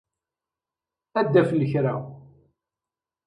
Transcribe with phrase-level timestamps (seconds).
[1.19, 1.95] Ad d-afen kra.